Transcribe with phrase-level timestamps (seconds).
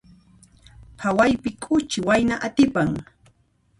[0.99, 2.89] Phawaypi k'uchi wayna atipan.